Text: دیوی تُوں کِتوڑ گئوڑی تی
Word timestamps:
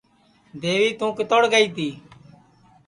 دیوی 0.61 0.89
تُوں 0.99 1.11
کِتوڑ 1.17 1.41
گئوڑی 1.51 1.69
تی 1.75 1.89